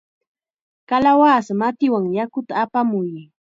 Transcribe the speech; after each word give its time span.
¡Kalawasa 0.89 1.51
matiwan 1.61 2.05
yakuta 2.17 2.53
apamuy! 2.63 3.09